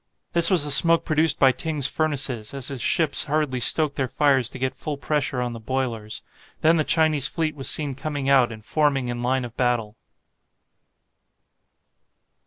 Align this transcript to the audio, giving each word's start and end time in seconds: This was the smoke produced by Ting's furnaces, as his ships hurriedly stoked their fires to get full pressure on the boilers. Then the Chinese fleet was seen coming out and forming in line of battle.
This 0.33 0.49
was 0.49 0.63
the 0.65 0.71
smoke 0.71 1.05
produced 1.05 1.37
by 1.37 1.51
Ting's 1.51 1.85
furnaces, 1.85 2.55
as 2.55 2.69
his 2.69 2.81
ships 2.81 3.25
hurriedly 3.25 3.59
stoked 3.59 3.97
their 3.97 4.07
fires 4.07 4.49
to 4.49 4.57
get 4.57 4.73
full 4.73 4.97
pressure 4.97 5.43
on 5.43 5.53
the 5.53 5.59
boilers. 5.59 6.23
Then 6.61 6.77
the 6.77 6.83
Chinese 6.83 7.27
fleet 7.27 7.55
was 7.55 7.69
seen 7.69 7.93
coming 7.93 8.27
out 8.27 8.51
and 8.51 8.65
forming 8.65 9.09
in 9.09 9.21
line 9.21 9.45
of 9.45 9.55
battle. 9.55 9.95